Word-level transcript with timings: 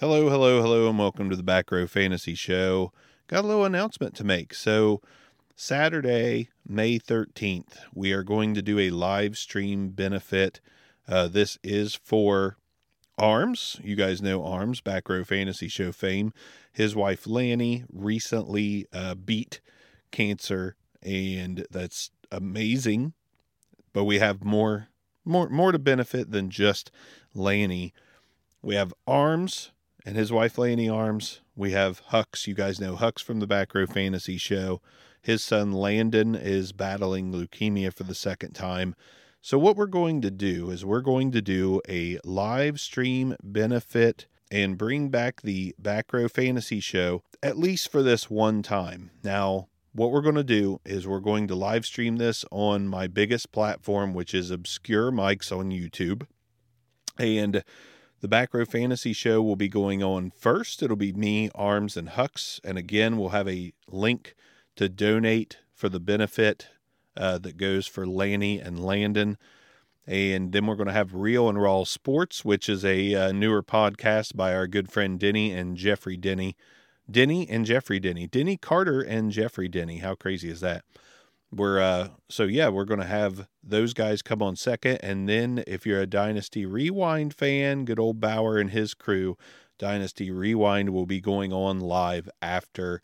Hello, 0.00 0.30
hello, 0.30 0.62
hello, 0.62 0.88
and 0.88 0.96
welcome 0.96 1.28
to 1.28 1.34
the 1.34 1.42
Back 1.42 1.72
Row 1.72 1.88
Fantasy 1.88 2.36
Show. 2.36 2.92
Got 3.26 3.42
a 3.42 3.48
little 3.48 3.64
announcement 3.64 4.14
to 4.14 4.22
make. 4.22 4.54
So, 4.54 5.02
Saturday, 5.56 6.50
May 6.64 7.00
13th, 7.00 7.78
we 7.92 8.12
are 8.12 8.22
going 8.22 8.54
to 8.54 8.62
do 8.62 8.78
a 8.78 8.90
live 8.90 9.36
stream 9.36 9.88
benefit. 9.88 10.60
Uh, 11.08 11.26
this 11.26 11.58
is 11.64 11.96
for 11.96 12.58
Arms. 13.18 13.80
You 13.82 13.96
guys 13.96 14.22
know 14.22 14.44
Arms, 14.44 14.80
Back 14.80 15.08
Row 15.08 15.24
Fantasy 15.24 15.66
Show 15.66 15.90
fame. 15.90 16.32
His 16.70 16.94
wife 16.94 17.26
Lanny 17.26 17.82
recently 17.92 18.86
uh, 18.92 19.16
beat 19.16 19.60
cancer, 20.12 20.76
and 21.02 21.66
that's 21.72 22.12
amazing. 22.30 23.14
But 23.92 24.04
we 24.04 24.20
have 24.20 24.44
more, 24.44 24.90
more, 25.24 25.48
more 25.48 25.72
to 25.72 25.78
benefit 25.80 26.30
than 26.30 26.50
just 26.50 26.92
Lanny. 27.34 27.92
We 28.62 28.76
have 28.76 28.94
Arms 29.04 29.72
and 30.08 30.16
his 30.16 30.32
wife 30.32 30.56
Lanny 30.56 30.88
Arms. 30.88 31.42
We 31.54 31.72
have 31.72 32.00
Hux. 32.12 32.46
You 32.46 32.54
guys 32.54 32.80
know 32.80 32.96
Hux 32.96 33.22
from 33.22 33.40
the 33.40 33.46
Back 33.46 33.74
Row 33.74 33.86
Fantasy 33.86 34.38
Show. 34.38 34.80
His 35.20 35.44
son 35.44 35.70
Landon 35.70 36.34
is 36.34 36.72
battling 36.72 37.30
leukemia 37.30 37.92
for 37.92 38.04
the 38.04 38.14
second 38.14 38.54
time. 38.54 38.94
So, 39.42 39.58
what 39.58 39.76
we're 39.76 39.84
going 39.84 40.22
to 40.22 40.30
do 40.30 40.70
is 40.70 40.82
we're 40.82 41.02
going 41.02 41.30
to 41.32 41.42
do 41.42 41.82
a 41.86 42.18
live 42.24 42.80
stream 42.80 43.36
benefit 43.42 44.26
and 44.50 44.78
bring 44.78 45.10
back 45.10 45.42
the 45.42 45.74
Back 45.78 46.10
Row 46.10 46.26
Fantasy 46.26 46.80
Show, 46.80 47.22
at 47.42 47.58
least 47.58 47.92
for 47.92 48.02
this 48.02 48.30
one 48.30 48.62
time. 48.62 49.10
Now, 49.22 49.68
what 49.92 50.10
we're 50.10 50.22
going 50.22 50.36
to 50.36 50.42
do 50.42 50.80
is 50.86 51.06
we're 51.06 51.20
going 51.20 51.46
to 51.48 51.54
live 51.54 51.84
stream 51.84 52.16
this 52.16 52.46
on 52.50 52.88
my 52.88 53.08
biggest 53.08 53.52
platform, 53.52 54.14
which 54.14 54.32
is 54.32 54.50
Obscure 54.50 55.12
Mics 55.12 55.54
on 55.54 55.70
YouTube. 55.70 56.26
And 57.18 57.62
the 58.20 58.28
Back 58.28 58.52
Row 58.52 58.64
Fantasy 58.64 59.12
Show 59.12 59.42
will 59.42 59.56
be 59.56 59.68
going 59.68 60.02
on 60.02 60.30
first. 60.30 60.82
It'll 60.82 60.96
be 60.96 61.12
me, 61.12 61.50
Arms, 61.54 61.96
and 61.96 62.10
Hux. 62.10 62.60
And 62.64 62.76
again, 62.76 63.16
we'll 63.16 63.28
have 63.28 63.48
a 63.48 63.72
link 63.90 64.34
to 64.76 64.88
donate 64.88 65.58
for 65.72 65.88
the 65.88 66.00
benefit 66.00 66.68
uh, 67.16 67.38
that 67.38 67.56
goes 67.56 67.86
for 67.86 68.06
Lanny 68.06 68.58
and 68.58 68.84
Landon. 68.84 69.38
And 70.06 70.52
then 70.52 70.66
we're 70.66 70.74
going 70.74 70.88
to 70.88 70.92
have 70.92 71.14
Real 71.14 71.48
and 71.48 71.60
Raw 71.60 71.84
Sports, 71.84 72.44
which 72.44 72.68
is 72.68 72.84
a 72.84 73.14
uh, 73.14 73.32
newer 73.32 73.62
podcast 73.62 74.34
by 74.34 74.54
our 74.54 74.66
good 74.66 74.90
friend 74.90 75.18
Denny 75.20 75.52
and 75.52 75.76
Jeffrey 75.76 76.16
Denny. 76.16 76.56
Denny 77.10 77.48
and 77.48 77.64
Jeffrey 77.64 78.00
Denny. 78.00 78.26
Denny 78.26 78.56
Carter 78.56 79.00
and 79.00 79.30
Jeffrey 79.30 79.68
Denny. 79.68 79.98
How 79.98 80.14
crazy 80.14 80.50
is 80.50 80.60
that? 80.60 80.84
We're 81.50 81.80
uh 81.80 82.08
so 82.28 82.44
yeah, 82.44 82.68
we're 82.68 82.84
gonna 82.84 83.06
have 83.06 83.48
those 83.62 83.94
guys 83.94 84.22
come 84.22 84.42
on 84.42 84.56
second, 84.56 84.98
and 85.02 85.28
then 85.28 85.64
if 85.66 85.86
you're 85.86 86.00
a 86.00 86.06
Dynasty 86.06 86.66
Rewind 86.66 87.34
fan, 87.34 87.84
good 87.84 87.98
old 87.98 88.20
Bauer 88.20 88.58
and 88.58 88.70
his 88.70 88.94
crew, 88.94 89.36
Dynasty 89.78 90.30
Rewind 90.30 90.90
will 90.90 91.06
be 91.06 91.20
going 91.20 91.52
on 91.52 91.80
live 91.80 92.28
after 92.42 93.00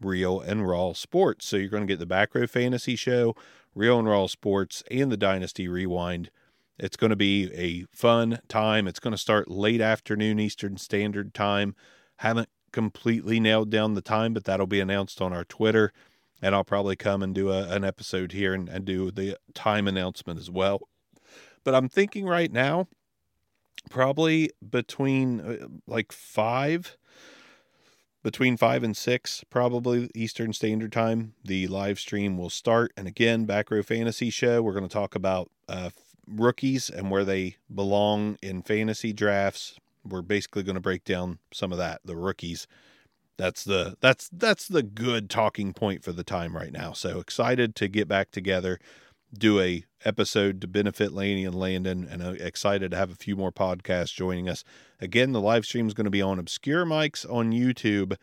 Real 0.00 0.40
and 0.40 0.66
Raw 0.66 0.92
Sports. 0.94 1.46
So 1.46 1.56
you're 1.56 1.68
to 1.82 1.92
get 1.92 1.98
the 1.98 2.06
Back 2.06 2.34
Row 2.34 2.46
Fantasy 2.46 2.96
Show, 2.96 3.34
Real 3.74 3.98
and 3.98 4.08
Raw 4.08 4.26
Sports, 4.26 4.82
and 4.90 5.12
the 5.12 5.16
Dynasty 5.16 5.68
Rewind. 5.68 6.30
It's 6.78 6.96
to 7.10 7.16
be 7.16 7.52
a 7.52 7.84
fun 7.94 8.40
time. 8.48 8.88
It's 8.88 8.98
to 9.12 9.18
start 9.18 9.50
late 9.50 9.80
afternoon 9.80 10.40
Eastern 10.40 10.78
Standard 10.78 11.34
Time. 11.34 11.76
Haven't 12.16 12.48
completely 12.72 13.38
nailed 13.38 13.70
down 13.70 13.94
the 13.94 14.00
time, 14.00 14.32
but 14.32 14.44
that'll 14.44 14.66
be 14.66 14.80
announced 14.80 15.20
on 15.20 15.32
our 15.32 15.44
Twitter 15.44 15.92
and 16.42 16.54
I'll 16.54 16.64
probably 16.64 16.96
come 16.96 17.22
and 17.22 17.34
do 17.34 17.50
a, 17.50 17.68
an 17.68 17.84
episode 17.84 18.32
here 18.32 18.52
and, 18.52 18.68
and 18.68 18.84
do 18.84 19.10
the 19.12 19.38
time 19.54 19.86
announcement 19.86 20.40
as 20.40 20.50
well. 20.50 20.80
But 21.64 21.76
I'm 21.76 21.88
thinking 21.88 22.26
right 22.26 22.52
now, 22.52 22.88
probably 23.88 24.50
between 24.68 25.40
uh, 25.40 25.68
like 25.86 26.10
five, 26.10 26.96
between 28.24 28.56
five 28.56 28.82
and 28.82 28.96
six, 28.96 29.44
probably 29.48 30.10
Eastern 30.14 30.52
Standard 30.52 30.92
Time, 30.92 31.34
the 31.44 31.68
live 31.68 32.00
stream 32.00 32.36
will 32.36 32.50
start. 32.50 32.92
And 32.96 33.06
again, 33.06 33.44
Back 33.44 33.70
Row 33.70 33.82
Fantasy 33.82 34.30
Show, 34.30 34.62
we're 34.62 34.72
going 34.72 34.88
to 34.88 34.92
talk 34.92 35.14
about 35.14 35.50
uh, 35.68 35.90
rookies 36.26 36.90
and 36.90 37.10
where 37.10 37.24
they 37.24 37.56
belong 37.72 38.36
in 38.42 38.62
fantasy 38.62 39.12
drafts. 39.12 39.76
We're 40.04 40.22
basically 40.22 40.64
going 40.64 40.74
to 40.74 40.80
break 40.80 41.04
down 41.04 41.38
some 41.52 41.70
of 41.70 41.78
that, 41.78 42.00
the 42.04 42.16
rookies 42.16 42.66
that's 43.42 43.64
the 43.64 43.96
that's 44.00 44.28
that's 44.32 44.68
the 44.68 44.84
good 44.84 45.28
talking 45.28 45.72
point 45.72 46.04
for 46.04 46.12
the 46.12 46.22
time 46.22 46.54
right 46.54 46.72
now. 46.72 46.92
So 46.92 47.18
excited 47.18 47.74
to 47.74 47.88
get 47.88 48.06
back 48.06 48.30
together, 48.30 48.78
do 49.36 49.58
a 49.58 49.84
episode 50.04 50.60
to 50.60 50.68
benefit 50.68 51.12
Laney 51.12 51.44
and 51.44 51.54
Landon, 51.56 52.06
and 52.08 52.22
uh, 52.22 52.34
excited 52.38 52.92
to 52.92 52.96
have 52.96 53.10
a 53.10 53.16
few 53.16 53.34
more 53.34 53.50
podcasts 53.50 54.14
joining 54.14 54.48
us. 54.48 54.62
Again, 55.00 55.32
the 55.32 55.40
live 55.40 55.64
stream 55.64 55.88
is 55.88 55.94
going 55.94 56.04
to 56.04 56.10
be 56.10 56.22
on 56.22 56.38
Obscure 56.38 56.86
Mics 56.86 57.28
on 57.28 57.50
YouTube. 57.50 58.16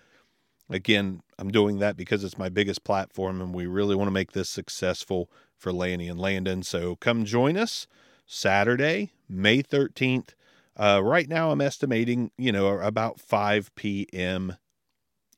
Again, 0.69 1.21
I'm 1.37 1.51
doing 1.51 1.79
that 1.79 1.97
because 1.97 2.23
it's 2.23 2.37
my 2.37 2.47
biggest 2.47 2.85
platform, 2.85 3.41
and 3.41 3.53
we 3.53 3.67
really 3.67 3.95
want 3.95 4.07
to 4.07 4.13
make 4.13 4.31
this 4.31 4.49
successful 4.49 5.29
for 5.57 5.73
Lanny 5.73 6.07
and 6.07 6.19
Landon. 6.19 6.63
So 6.63 6.95
come 6.95 7.25
join 7.25 7.57
us 7.57 7.87
Saturday, 8.25 9.11
May 9.27 9.63
13th. 9.63 10.29
Uh, 10.77 11.01
right 11.03 11.27
now, 11.27 11.51
I'm 11.51 11.59
estimating, 11.59 12.31
you 12.37 12.53
know, 12.53 12.79
about 12.79 13.19
5 13.19 13.75
p.m. 13.75 14.55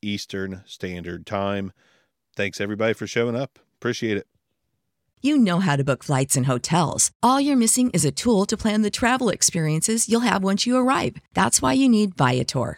Eastern 0.02 0.64
Standard 0.66 1.26
Time. 1.26 1.72
Thanks 2.36 2.62
everybody 2.62 2.94
for 2.94 3.08
showing 3.08 3.36
up. 3.36 3.60
Appreciate 3.78 4.18
it. 4.18 4.28
You 5.24 5.38
know 5.38 5.60
how 5.60 5.76
to 5.76 5.84
book 5.84 6.04
flights 6.04 6.36
and 6.36 6.48
hotels. 6.48 7.12
All 7.22 7.40
you're 7.40 7.56
missing 7.56 7.92
is 7.92 8.04
a 8.04 8.12
tool 8.12 8.46
to 8.48 8.58
plan 8.58 8.82
the 8.82 8.90
travel 8.90 9.30
experiences 9.30 10.10
you'll 10.10 10.22
have 10.22 10.44
once 10.44 10.66
you 10.66 10.76
arrive. 10.78 11.18
That's 11.36 11.62
why 11.62 11.74
you 11.74 11.88
need 11.88 12.18
Viator. 12.18 12.78